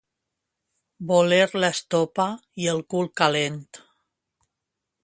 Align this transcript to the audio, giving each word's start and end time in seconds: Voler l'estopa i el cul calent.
Voler 1.11 1.45
l'estopa 1.59 2.27
i 2.65 2.71
el 2.73 2.83
cul 2.95 3.13
calent. 3.23 3.63